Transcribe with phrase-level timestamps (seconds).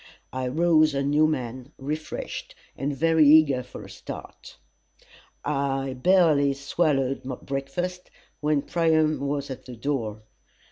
[0.33, 4.57] I rose a new man, refreshed and very eager for a start.
[5.45, 8.09] I barely swallowed breakfast
[8.39, 10.23] when Priam was at the door.